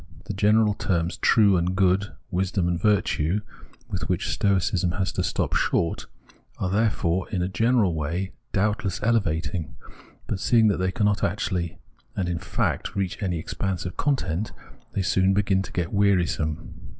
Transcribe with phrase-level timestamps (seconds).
[0.25, 3.41] The general terms true and good, wisdom and virtue,
[3.87, 6.07] with which Stoicism has to stop short,
[6.57, 9.75] are, therefore, in a general way, doubtless elevating;
[10.25, 11.77] but seeing that they cannot actually
[12.15, 14.51] and in fact reach any expanse of content,
[14.93, 16.81] they soon begin to get wearisome.